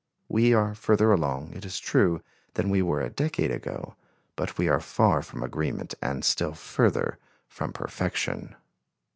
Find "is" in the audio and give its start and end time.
1.63-1.77